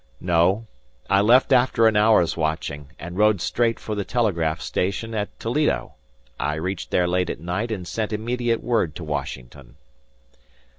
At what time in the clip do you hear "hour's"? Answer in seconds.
1.95-2.35